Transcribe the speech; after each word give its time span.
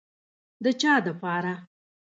د 0.63 0.65
چا 0.81 0.93
دپاره. 1.07 1.53